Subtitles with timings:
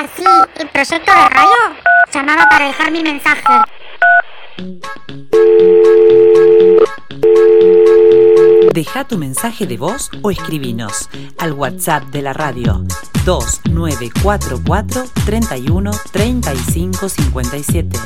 [0.00, 1.76] El proyecto de radio.
[2.10, 3.42] Llamaba para dejar mi mensaje.
[8.72, 12.82] Deja tu mensaje de voz o escribinos al WhatsApp de la radio
[13.26, 17.98] 2944 31 35 57.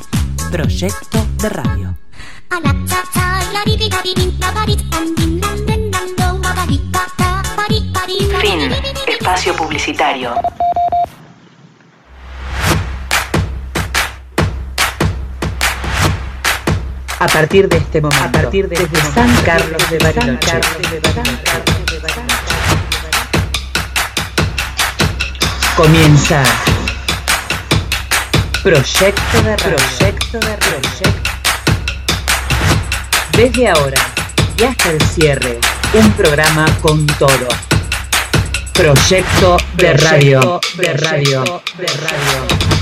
[0.51, 1.97] Proyecto de radio.
[8.41, 8.73] Fin.
[9.07, 10.35] Espacio publicitario.
[17.25, 20.61] A partir de este momento, a partir de desde San Carlos de Bariloche,
[25.75, 26.43] comienza
[28.63, 31.31] Proyecto de Proyecto de Proyecto.
[33.33, 34.03] Desde ahora
[34.59, 35.61] y hasta el cierre,
[35.95, 37.49] un programa con todo.
[38.75, 42.74] Proyecto de radio, de radio, de radio.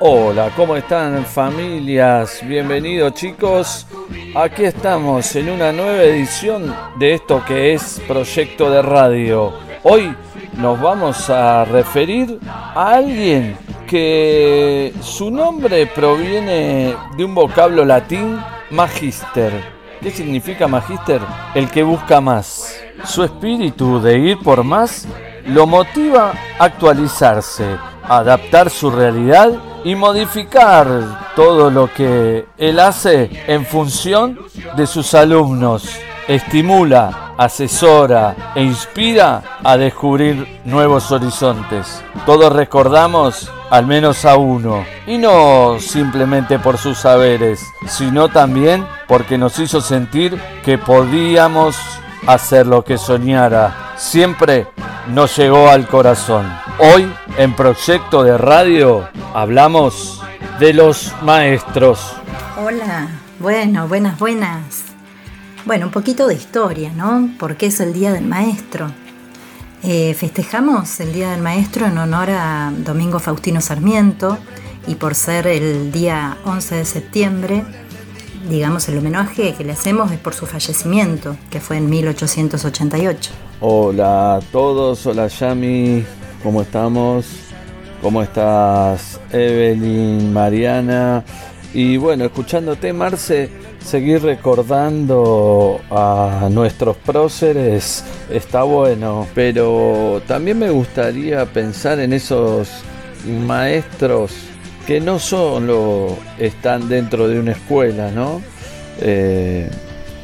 [0.00, 2.40] Hola, ¿cómo están familias?
[2.46, 3.84] Bienvenidos chicos.
[4.32, 9.54] Aquí estamos en una nueva edición de esto que es Proyecto de Radio.
[9.82, 10.14] Hoy
[10.56, 13.56] nos vamos a referir a alguien
[13.88, 18.38] que su nombre proviene de un vocablo latín,
[18.70, 19.52] magister.
[20.00, 21.20] ¿Qué significa magister?
[21.56, 22.80] El que busca más.
[23.04, 25.08] Su espíritu de ir por más
[25.48, 29.50] lo motiva a actualizarse, a adaptar su realidad
[29.84, 34.38] y modificar todo lo que él hace en función
[34.76, 35.88] de sus alumnos.
[36.26, 42.02] Estimula, asesora e inspira a descubrir nuevos horizontes.
[42.26, 49.36] Todos recordamos al menos a uno, y no simplemente por sus saberes, sino también porque
[49.38, 51.76] nos hizo sentir que podíamos
[52.26, 53.94] hacer lo que soñara.
[53.96, 54.66] Siempre
[55.08, 56.46] nos llegó al corazón.
[56.78, 60.22] Hoy en Proyecto de Radio hablamos
[60.58, 62.14] de los maestros.
[62.62, 64.84] Hola, bueno, buenas, buenas.
[65.64, 67.30] Bueno, un poquito de historia, ¿no?
[67.38, 68.90] Porque es el Día del Maestro.
[69.82, 74.38] Eh, festejamos el Día del Maestro en honor a Domingo Faustino Sarmiento
[74.86, 77.64] y por ser el día 11 de septiembre,
[78.48, 83.30] digamos, el homenaje que le hacemos es por su fallecimiento, que fue en 1888.
[83.60, 86.04] Hola a todos, hola Yami,
[86.42, 87.26] ¿cómo estamos?
[88.00, 91.24] ¿Cómo estás Evelyn, Mariana?
[91.74, 93.50] Y bueno, escuchándote Marce,
[93.84, 102.68] seguir recordando a nuestros próceres está bueno, pero también me gustaría pensar en esos
[103.26, 104.32] maestros
[104.88, 108.40] que no solo están dentro de una escuela, ¿no?
[109.02, 109.68] Eh,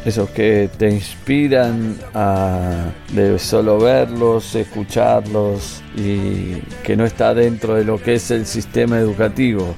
[0.07, 7.85] esos que te inspiran a de solo verlos, escucharlos y que no está dentro de
[7.85, 9.75] lo que es el sistema educativo.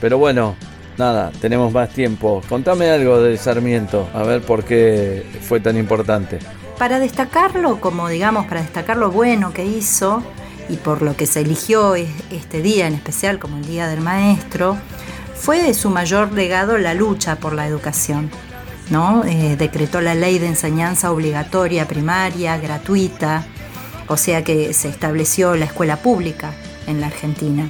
[0.00, 0.54] Pero bueno,
[0.98, 2.42] nada, tenemos más tiempo.
[2.48, 6.38] Contame algo de Sarmiento, a ver por qué fue tan importante.
[6.78, 10.22] Para destacarlo, como digamos, para destacar lo bueno que hizo
[10.68, 14.76] y por lo que se eligió este día en especial como el Día del Maestro,
[15.34, 18.30] fue su mayor legado la lucha por la educación
[18.90, 19.24] ¿no?
[19.24, 23.46] Eh, decretó la ley de enseñanza obligatoria primaria, gratuita,
[24.06, 26.52] o sea que se estableció la escuela pública
[26.86, 27.68] en la Argentina.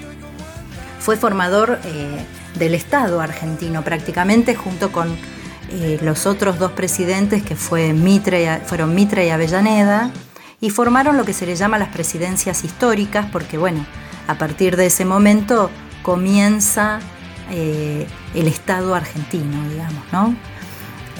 [0.98, 2.24] Fue formador eh,
[2.58, 5.16] del Estado argentino prácticamente junto con
[5.70, 10.10] eh, los otros dos presidentes que fue Mitre, fueron Mitre y Avellaneda
[10.62, 13.84] y formaron lo que se le llama las presidencias históricas porque bueno,
[14.28, 15.70] a partir de ese momento
[16.02, 17.00] comienza
[17.50, 20.34] el Estado argentino, digamos, ¿no?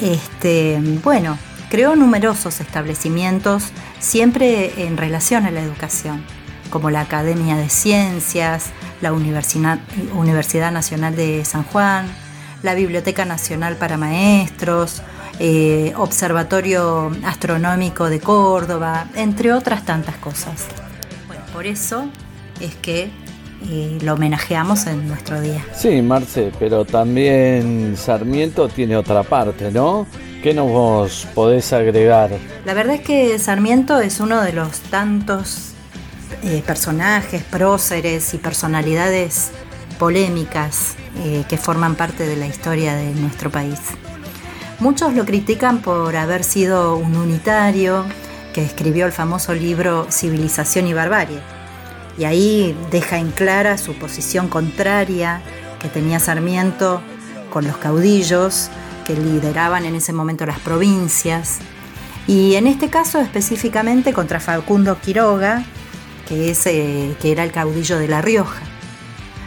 [0.01, 1.37] Este, bueno,
[1.69, 3.65] creó numerosos establecimientos
[3.99, 6.25] siempre en relación a la educación,
[6.71, 8.67] como la Academia de Ciencias,
[9.03, 12.07] la Universidad, Nacional de San Juan,
[12.63, 15.03] la Biblioteca Nacional para Maestros,
[15.39, 20.67] eh, Observatorio Astronómico de Córdoba, entre otras tantas cosas.
[21.53, 22.07] por eso
[22.61, 23.11] es que
[23.71, 25.65] y lo homenajeamos en nuestro día.
[25.75, 30.07] Sí, Marce, pero también Sarmiento tiene otra parte, ¿no?
[30.43, 32.31] ¿Qué nos podés agregar?
[32.65, 35.73] La verdad es que Sarmiento es uno de los tantos
[36.43, 39.53] eh, personajes, próceres y personalidades
[39.99, 43.79] polémicas eh, que forman parte de la historia de nuestro país.
[44.83, 48.05] Muchos lo critican por haber sido un unitario
[48.53, 51.39] que escribió el famoso libro Civilización y Barbarie
[52.19, 55.41] y ahí deja en clara su posición contraria
[55.81, 57.01] que tenía Sarmiento
[57.53, 58.71] con los caudillos
[59.07, 61.59] que lideraban en ese momento las provincias.
[62.27, 65.65] Y en este caso específicamente contra Facundo Quiroga,
[66.27, 68.72] que, es, eh, que era el caudillo de La Rioja.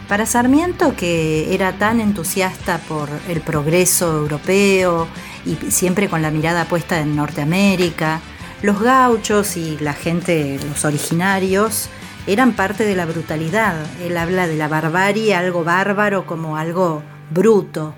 [0.08, 5.08] Para Sarmiento, que era tan entusiasta por el progreso europeo
[5.44, 8.20] y siempre con la mirada puesta en Norteamérica,
[8.62, 11.88] los gauchos y la gente, los originarios,
[12.28, 13.74] eran parte de la brutalidad.
[14.00, 17.92] Él habla de la barbarie, algo bárbaro como algo bruto,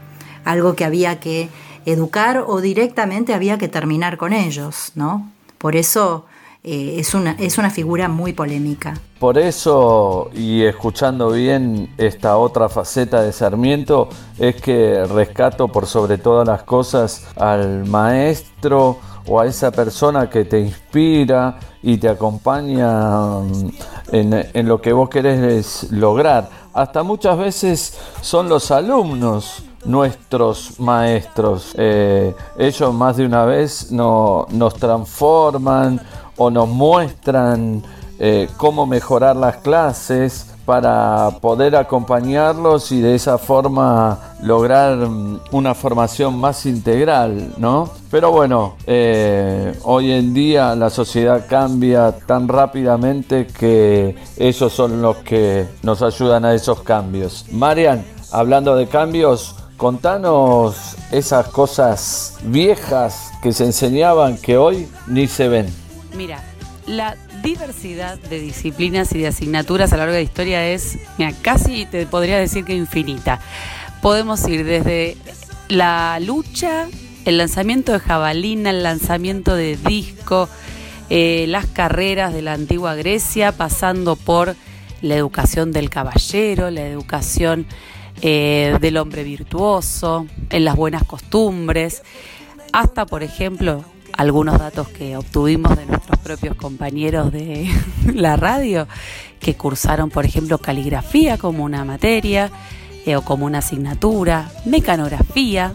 [0.46, 1.50] algo que había que
[1.84, 5.30] educar o directamente había que terminar con ellos, ¿no?
[5.58, 6.24] Por eso
[6.70, 9.00] eh, es, una, es una figura muy polémica.
[9.18, 16.18] Por eso, y escuchando bien esta otra faceta de Sarmiento, es que rescato por sobre
[16.18, 23.38] todas las cosas al maestro o a esa persona que te inspira y te acompaña
[23.38, 23.70] mm,
[24.12, 26.50] en, en lo que vos querés lograr.
[26.74, 31.74] Hasta muchas veces son los alumnos nuestros maestros.
[31.76, 36.00] Eh, ellos más de una vez no, nos transforman
[36.38, 37.82] o nos muestran
[38.18, 45.74] eh, cómo mejorar las clases para poder acompañarlos y de esa forma lograr mm, una
[45.74, 47.88] formación más integral, ¿no?
[48.10, 55.16] Pero bueno, eh, hoy en día la sociedad cambia tan rápidamente que esos son los
[55.18, 57.46] que nos ayudan a esos cambios.
[57.50, 65.48] Marian, hablando de cambios, contanos esas cosas viejas que se enseñaban que hoy ni se
[65.48, 65.87] ven.
[66.14, 66.42] Mira,
[66.86, 71.32] la diversidad de disciplinas y de asignaturas a lo largo de la historia es, mira,
[71.42, 73.40] casi te podría decir que infinita.
[74.00, 75.16] Podemos ir desde
[75.68, 76.86] la lucha,
[77.24, 80.48] el lanzamiento de jabalina, el lanzamiento de disco,
[81.10, 84.56] eh, las carreras de la antigua Grecia, pasando por
[85.02, 87.66] la educación del caballero, la educación
[88.22, 92.02] eh, del hombre virtuoso, en las buenas costumbres,
[92.72, 97.68] hasta, por ejemplo, algunos datos que obtuvimos de nuestros propios compañeros de
[98.14, 98.88] la radio,
[99.40, 102.50] que cursaron, por ejemplo, caligrafía como una materia
[103.06, 105.72] eh, o como una asignatura, mecanografía,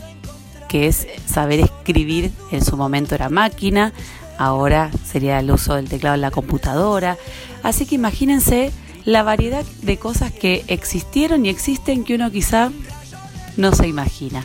[0.68, 3.94] que es saber escribir, en su momento era máquina,
[4.38, 7.18] ahora sería el uso del teclado en la computadora.
[7.62, 8.72] Así que imagínense
[9.06, 12.72] la variedad de cosas que existieron y existen que uno quizá
[13.58, 14.44] no se imagina.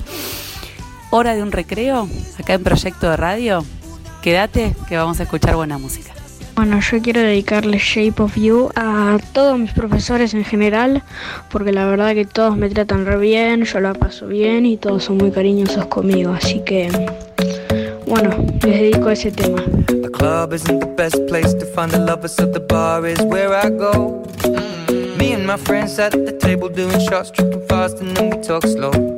[1.10, 2.08] Hora de un recreo,
[2.38, 3.64] acá en Proyecto de Radio,
[4.28, 6.12] Quédate que vamos a escuchar buena música.
[6.54, 11.02] Bueno, yo quiero dedicarle Shape of You a todos mis profesores en general,
[11.50, 15.04] porque la verdad que todos me tratan re bien, yo la paso bien y todos
[15.04, 16.90] son muy cariñosos conmigo, así que
[18.06, 19.62] bueno, les dedico ese tema.
[19.86, 23.54] The club isn't the best place to find the lovers, so the bar is where
[23.54, 24.24] I go.
[25.16, 28.62] Me and my friends at the table doing shots, tripping fast and then we talk
[28.66, 29.17] slow.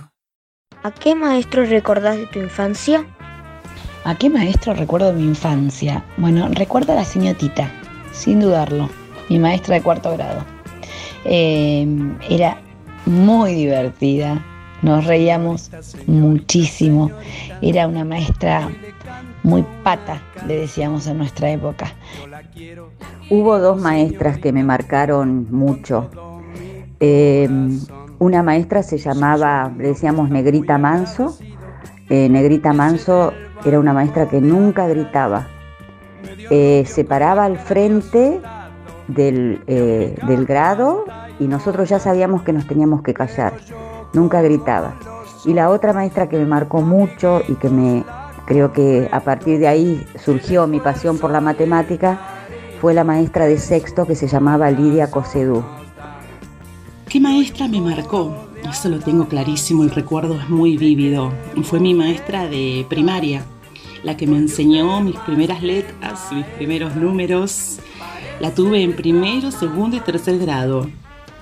[0.83, 3.05] ¿A qué maestro recordás de tu infancia?
[4.03, 6.03] ¿A qué maestro recuerdo mi infancia?
[6.17, 7.69] Bueno, recuerdo a la señorita,
[8.11, 8.89] sin dudarlo,
[9.29, 10.43] mi maestra de cuarto grado.
[11.23, 11.85] Eh,
[12.27, 12.59] era
[13.05, 14.43] muy divertida,
[14.81, 15.69] nos reíamos
[16.07, 17.11] muchísimo.
[17.61, 18.67] Era una maestra
[19.43, 21.93] muy pata, le decíamos en nuestra época.
[23.29, 26.09] Hubo dos maestras que me marcaron mucho.
[26.99, 27.47] Eh,
[28.21, 31.35] una maestra se llamaba, le decíamos Negrita Manso.
[32.07, 33.33] Eh, Negrita Manso
[33.65, 35.47] era una maestra que nunca gritaba.
[36.51, 38.39] Eh, se paraba al frente
[39.07, 41.05] del, eh, del grado
[41.39, 43.53] y nosotros ya sabíamos que nos teníamos que callar.
[44.13, 44.93] Nunca gritaba.
[45.43, 48.05] Y la otra maestra que me marcó mucho y que me
[48.45, 52.19] creo que a partir de ahí surgió mi pasión por la matemática
[52.81, 55.63] fue la maestra de sexto que se llamaba Lidia Cosedú.
[57.11, 58.33] ¿Qué maestra me marcó?
[58.63, 61.33] Eso lo tengo clarísimo, el recuerdo es muy vívido.
[61.63, 63.43] Fue mi maestra de primaria,
[64.01, 67.79] la que me enseñó mis primeras letras, mis primeros números.
[68.39, 70.89] La tuve en primero, segundo y tercer grado.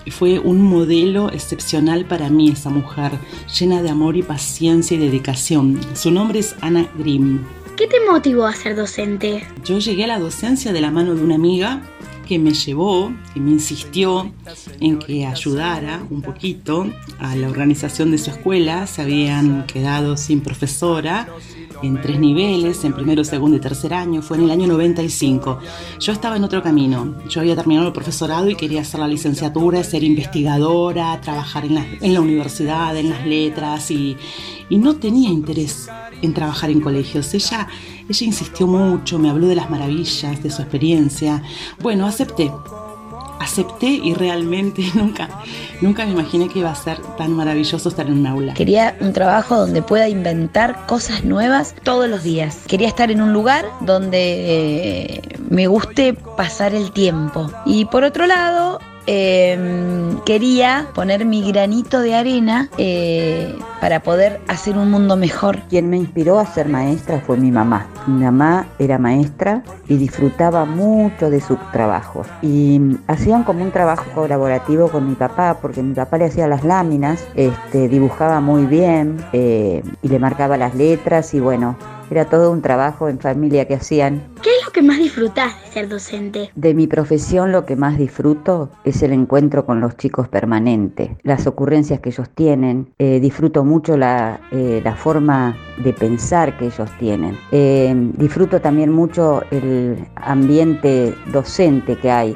[0.09, 3.11] Fue un modelo excepcional para mí esa mujer,
[3.59, 5.79] llena de amor y paciencia y dedicación.
[5.93, 7.45] Su nombre es Ana Grimm.
[7.77, 9.45] ¿Qué te motivó a ser docente?
[9.63, 11.83] Yo llegué a la docencia de la mano de una amiga
[12.29, 14.31] que me llevó, que me insistió
[14.79, 18.85] en que ayudara un poquito a la organización de su escuela.
[18.85, 21.27] Se habían quedado sin profesora
[21.81, 24.21] en tres niveles, en primero, segundo y tercer año.
[24.21, 25.59] Fue en el año 95.
[25.99, 27.15] Yo estaba en otro camino.
[27.27, 31.85] Yo había terminado el profesorado y quería hacer la licenciatura, ser investigadora, trabajar en la,
[32.01, 34.17] en la universidad, en las letras y,
[34.69, 35.89] y no tenía interés
[36.21, 37.33] en trabajar en colegios.
[37.33, 37.67] Ella,
[38.07, 41.43] ella insistió mucho, me habló de las maravillas, de su experiencia.
[41.81, 42.51] Bueno, acepté.
[43.39, 45.29] Acepté y realmente nunca,
[45.81, 48.53] nunca me imaginé que iba a ser tan maravilloso estar en un aula.
[48.53, 52.59] Quería un trabajo donde pueda inventar cosas nuevas todos los días.
[52.67, 57.51] Quería estar en un lugar donde eh, me guste pasar el tiempo.
[57.65, 58.79] Y por otro lado,
[59.11, 59.57] eh,
[60.23, 65.57] quería poner mi granito de arena eh, para poder hacer un mundo mejor.
[65.67, 67.87] Quien me inspiró a ser maestra fue mi mamá.
[68.05, 72.23] Mi mamá era maestra y disfrutaba mucho de su trabajo.
[72.43, 76.63] Y hacían como un trabajo colaborativo con mi papá, porque mi papá le hacía las
[76.63, 81.75] láminas, este, dibujaba muy bien eh, y le marcaba las letras y bueno,
[82.09, 84.21] era todo un trabajo en familia que hacían.
[84.41, 86.49] ¿Qué es lo que más disfrutás de ser docente?
[86.55, 91.47] De mi profesión lo que más disfruto es el encuentro con los chicos permanente, las
[91.47, 96.89] ocurrencias que ellos tienen, eh, disfruto mucho la, eh, la, forma de pensar que ellos
[96.99, 102.35] tienen, eh, disfruto también mucho el ambiente docente que hay.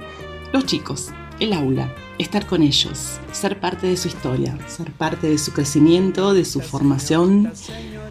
[0.52, 1.90] Los chicos, el aula,
[2.20, 6.62] estar con ellos, ser parte de su historia, ser parte de su crecimiento, de su
[6.62, 7.52] formación,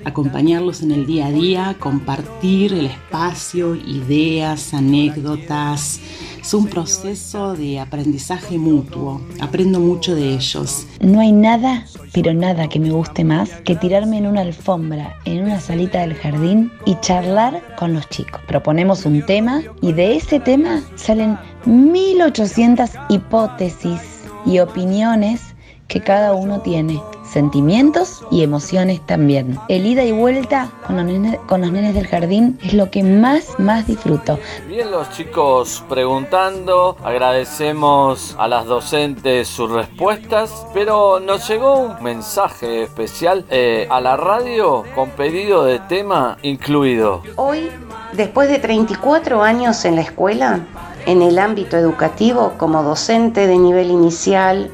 [0.05, 6.01] acompañarlos en el día a día, compartir el espacio, ideas, anécdotas.
[6.41, 9.21] Es un proceso de aprendizaje mutuo.
[9.41, 10.87] Aprendo mucho de ellos.
[11.01, 15.45] No hay nada, pero nada que me guste más que tirarme en una alfombra, en
[15.45, 18.41] una salita del jardín y charlar con los chicos.
[18.49, 24.01] Proponemos un tema y de ese tema salen 1800 hipótesis
[24.45, 25.41] y opiniones
[25.89, 27.01] que cada uno tiene,
[27.33, 29.59] sentimientos y emociones también.
[29.69, 33.03] El ida y vuelta con los, nenes, con los nenes del jardín es lo que
[33.03, 34.39] más, más disfruto.
[34.69, 42.83] Bien los chicos preguntando, agradecemos a las docentes sus respuestas, pero nos llegó un mensaje
[42.83, 47.23] especial eh, a la radio con pedido de tema incluido.
[47.37, 47.71] Hoy,
[48.13, 50.61] después de 34 años en la escuela,
[51.07, 54.71] en el ámbito educativo como docente de nivel inicial,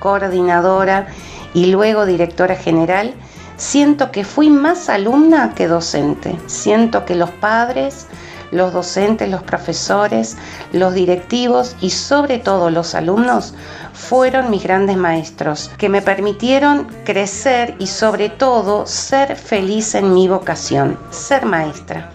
[0.00, 1.06] coordinadora
[1.56, 3.14] y luego directora general,
[3.56, 6.38] siento que fui más alumna que docente.
[6.44, 8.08] Siento que los padres,
[8.50, 10.36] los docentes, los profesores,
[10.74, 13.54] los directivos y sobre todo los alumnos
[13.94, 20.28] fueron mis grandes maestros, que me permitieron crecer y sobre todo ser feliz en mi
[20.28, 22.10] vocación, ser maestra.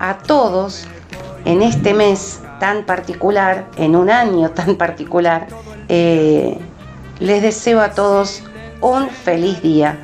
[0.00, 0.86] A todos,
[1.46, 5.46] en este mes tan particular, en un año tan particular,
[5.88, 6.58] eh,
[7.20, 8.42] les deseo a todos
[8.80, 9.98] un feliz día.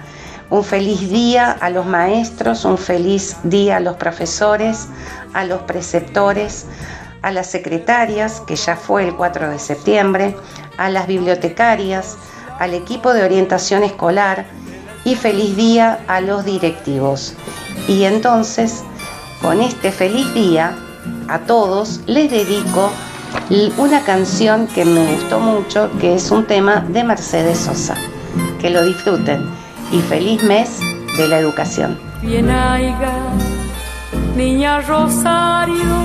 [0.51, 4.89] Un feliz día a los maestros, un feliz día a los profesores,
[5.33, 6.67] a los preceptores,
[7.23, 10.37] a las secretarias, que ya fue el 4 de septiembre,
[10.77, 12.19] a las bibliotecarias,
[12.59, 14.45] al equipo de orientación escolar
[15.05, 17.35] y feliz día a los directivos.
[17.89, 18.83] Y entonces,
[19.41, 20.77] con este feliz día,
[21.29, 22.91] a todos les dedico
[23.79, 27.97] una canción que me gustó mucho, que es un tema de Mercedes Sosa.
[28.63, 29.45] Que lo disfruten
[29.91, 30.79] y feliz mes
[31.17, 31.99] de la educación.
[32.23, 33.19] Bien haiga,
[34.37, 35.97] niña Rosario,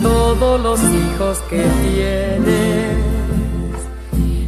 [0.00, 2.96] todos los hijos que tienes,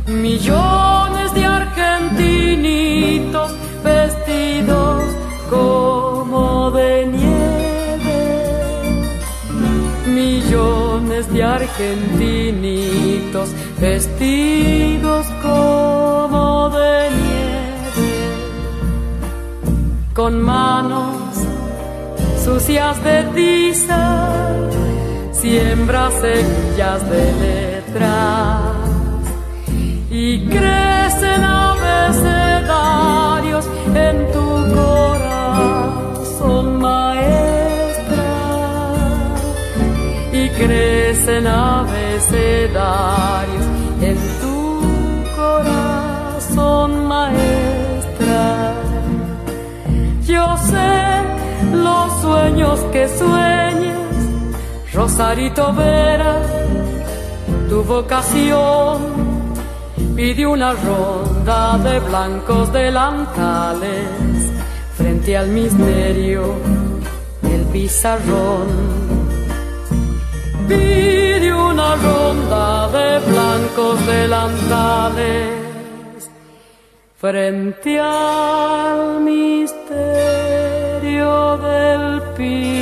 [0.07, 3.53] millones de argentinitos
[3.85, 5.03] vestidos
[5.51, 7.02] como de
[10.15, 13.49] millones de argentinitos
[13.81, 18.23] vestidos como de nieve,
[20.15, 21.17] con manos
[22.45, 24.31] sucias de tiza,
[25.33, 28.63] siembra semillas de letras
[30.11, 34.41] y crecen abecedarios en tu
[34.75, 35.22] corazón,
[40.57, 43.65] crecen abecedarios
[44.01, 44.81] en tu
[45.37, 48.75] corazón, maestra.
[50.27, 51.23] Yo sé
[51.73, 53.97] los sueños que sueñes,
[54.93, 56.43] Rosarito Vera,
[57.69, 59.23] tu vocación
[60.15, 64.09] pide una ronda de blancos delantales
[64.97, 66.55] frente al misterio
[67.43, 69.22] del pizarrón.
[70.73, 75.51] Pide una ronda de blancos delantales
[77.17, 80.49] frente al misterio
[81.59, 82.82] del Tu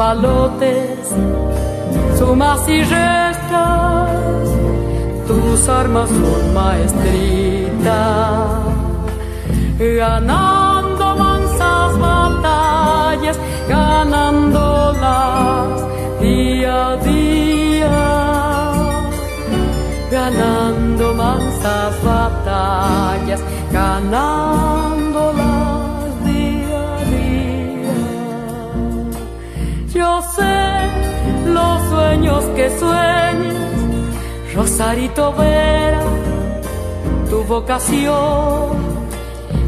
[0.00, 1.12] palotes,
[2.18, 4.08] sumas y restas,
[5.28, 7.84] tus armas son maestritas.
[9.78, 15.02] Ganando mansas batallas, ganándolas
[16.22, 18.00] día a día,
[20.10, 24.49] ganando mansas batallas, ganándolas
[32.60, 33.54] que sueñas,
[34.54, 36.04] Rosarito Vera,
[37.30, 38.90] tu vocación.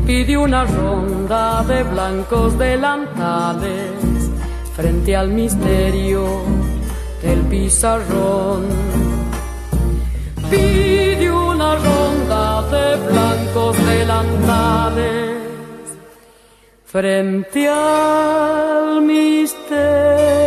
[0.07, 3.93] Pide una ronda de blancos delantales
[4.77, 6.25] frente al misterio
[7.23, 8.63] del pizarrón.
[10.51, 15.37] Pide una ronda de blancos delantales
[16.85, 20.42] frente al misterio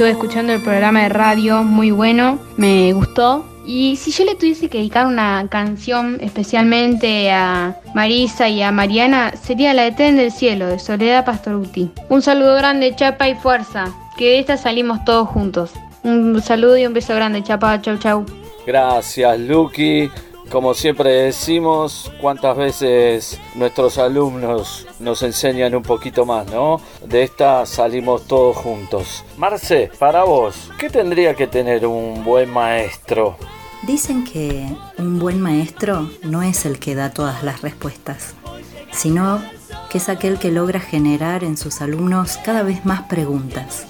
[0.00, 3.44] estuve escuchando el programa de radio, muy bueno, me gustó.
[3.66, 9.34] Y si yo le tuviese que dedicar una canción especialmente a Marisa y a Mariana,
[9.36, 11.90] sería la de Tren del Cielo, de Soledad Pastoruti.
[12.08, 15.72] Un saludo grande, Chapa y fuerza, que de esta salimos todos juntos.
[16.02, 18.24] Un saludo y un beso grande, Chapa, chau chau.
[18.66, 20.10] Gracias, Lucky.
[20.50, 26.80] Como siempre decimos, cuántas veces nuestros alumnos nos enseñan un poquito más, ¿no?
[27.06, 29.24] De esta salimos todos juntos.
[29.36, 33.36] Marce, para vos, ¿qué tendría que tener un buen maestro?
[33.82, 34.66] Dicen que
[34.98, 38.34] un buen maestro no es el que da todas las respuestas,
[38.90, 39.40] sino
[39.88, 43.86] que es aquel que logra generar en sus alumnos cada vez más preguntas.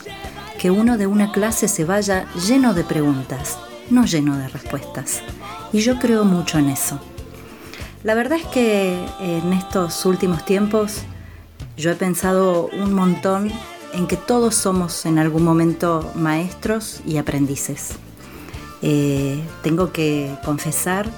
[0.59, 5.23] Que uno de una clase se vaya lleno de preguntas, no lleno de respuestas.
[5.73, 6.99] Y yo creo mucho en eso.
[8.03, 11.03] La verdad es que en estos últimos tiempos
[11.77, 13.51] yo he pensado un montón
[13.93, 17.93] en que todos somos en algún momento maestros y aprendices.
[18.83, 21.09] Eh, tengo que confesar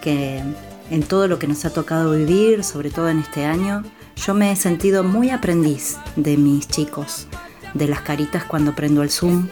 [0.00, 0.42] que
[0.90, 3.82] en todo lo que nos ha tocado vivir, sobre todo en este año,
[4.14, 7.26] yo me he sentido muy aprendiz de mis chicos,
[7.74, 9.48] de las caritas cuando prendo el Zoom.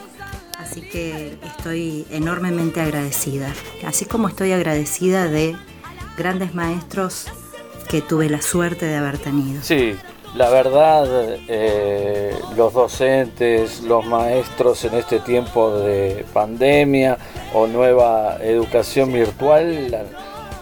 [0.64, 3.52] Así que estoy enormemente agradecida.
[3.86, 5.54] Así como estoy agradecida de
[6.16, 7.26] grandes maestros
[7.90, 9.62] que tuve la suerte de haber tenido.
[9.62, 9.94] Sí,
[10.34, 11.06] la verdad,
[11.48, 17.18] eh, los docentes, los maestros en este tiempo de pandemia
[17.52, 20.08] o nueva educación virtual,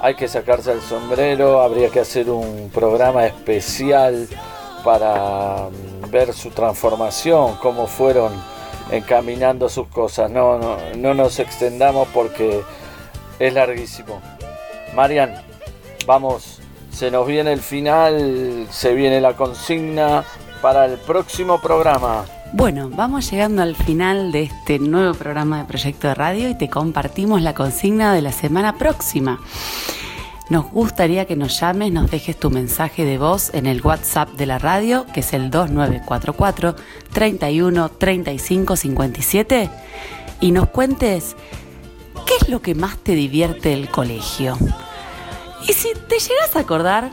[0.00, 4.26] hay que sacarse el sombrero, habría que hacer un programa especial
[4.82, 8.32] para mm, ver su transformación, cómo fueron
[8.92, 10.30] encaminando sus cosas.
[10.30, 12.62] No, no, no nos extendamos porque
[13.40, 14.20] es larguísimo.
[14.94, 15.34] Marian,
[16.06, 20.24] vamos se nos viene el final, se viene la consigna
[20.60, 22.24] para el próximo programa.
[22.52, 26.68] Bueno, vamos llegando al final de este nuevo programa de Proyecto de Radio y te
[26.68, 29.40] compartimos la consigna de la semana próxima.
[30.50, 34.46] Nos gustaría que nos llames, nos dejes tu mensaje de voz en el WhatsApp de
[34.46, 36.76] la radio, que es el 2944
[37.12, 39.70] 31 35 57,
[40.40, 41.36] y nos cuentes
[42.26, 44.58] qué es lo que más te divierte del colegio.
[45.68, 47.10] Y si te llegas a acordar,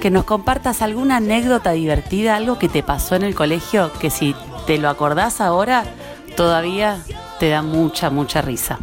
[0.00, 4.34] que nos compartas alguna anécdota divertida, algo que te pasó en el colegio, que si
[4.66, 5.84] te lo acordás ahora,
[6.36, 7.02] todavía
[7.38, 8.78] te da mucha, mucha risa.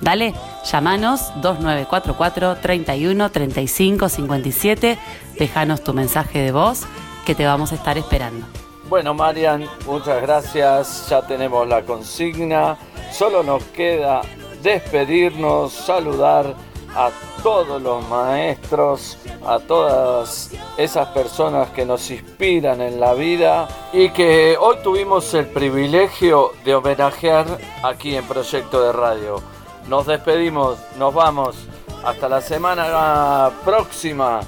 [0.00, 0.34] Dale,
[0.70, 4.98] llámanos 2944 31 35 57,
[5.38, 6.82] déjanos tu mensaje de voz
[7.24, 8.46] que te vamos a estar esperando.
[8.88, 11.08] Bueno, Marian, muchas gracias.
[11.08, 12.76] Ya tenemos la consigna.
[13.10, 14.20] Solo nos queda
[14.62, 16.54] despedirnos, saludar
[16.94, 17.10] a
[17.42, 24.56] todos los maestros, a todas esas personas que nos inspiran en la vida y que
[24.58, 27.46] hoy tuvimos el privilegio de homenajear
[27.82, 29.55] aquí en Proyecto de Radio.
[29.88, 31.56] Nos despedimos, nos vamos
[32.04, 34.40] hasta la semana próxima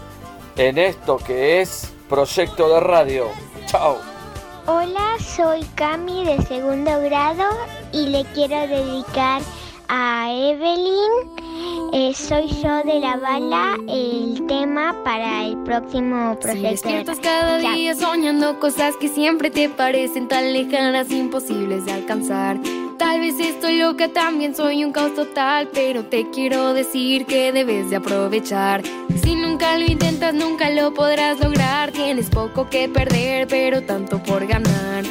[0.57, 3.27] en esto que es Proyecto de Radio.
[3.67, 3.99] Chao.
[4.67, 7.45] Hola, soy Cami de segundo grado
[7.93, 9.43] y le quiero dedicar
[9.89, 11.39] a Evelyn
[11.93, 16.67] eh, soy yo de la bala, el tema para el próximo proyecto.
[16.67, 22.59] Si despiertas cada día soñando cosas que siempre te parecen tan lejanas, imposibles de alcanzar.
[22.99, 27.91] Tal vez estoy loca, también soy un caos total, pero te quiero decir que debes
[27.91, 28.83] de aprovechar.
[29.23, 31.93] Si nunca lo intentas, nunca lo podrás lograr.
[31.93, 35.05] Tienes poco que perder, pero tanto por ganar.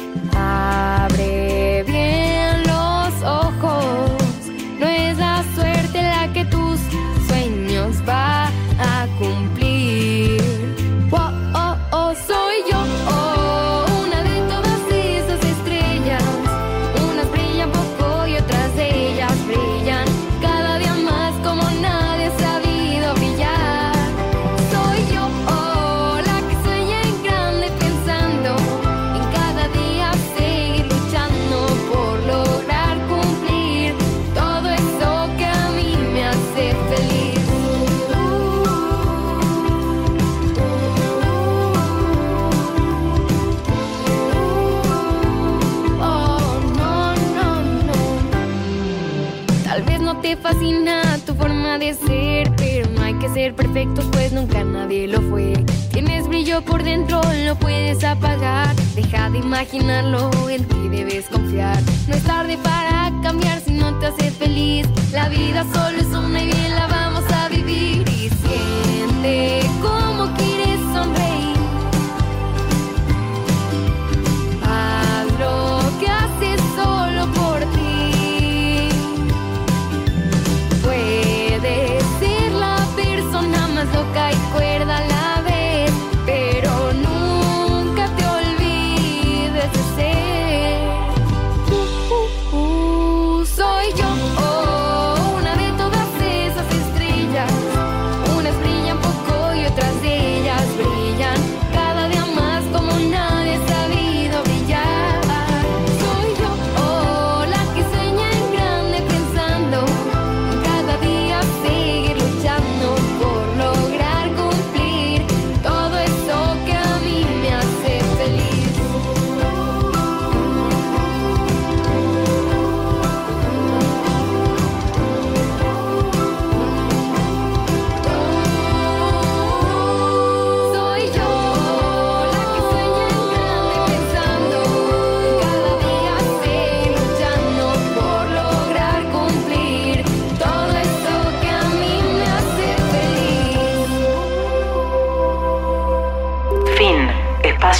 [53.58, 55.52] perfecto, pues nunca nadie lo fue.
[55.92, 58.74] Tienes brillo por dentro, lo puedes apagar.
[58.94, 61.82] Deja de imaginarlo, en ti debes confiar.
[62.06, 64.86] No es tarde para cambiar si no te hace feliz.
[65.12, 68.08] La vida solo es una y bien la vamos a vivir.
[68.08, 70.57] Y siente como quieres.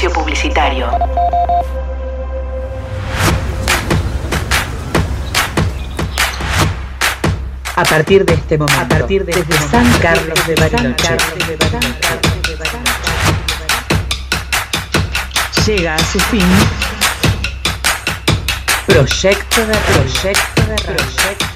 [0.07, 0.89] publicitario.
[7.75, 11.17] A partir de este momento, a partir de desde este San Carlos de Bariloche,
[15.67, 16.47] llega a su fin.
[18.87, 21.47] Proyecto de Proyecto de Proyecto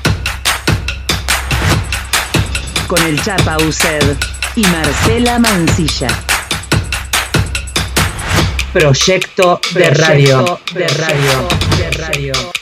[2.89, 4.17] con el Chapa Used
[4.57, 6.32] y Marcela Mancilla.
[8.73, 10.59] Proyecto de radio.
[10.73, 11.47] De radio.
[11.77, 12.62] De radio.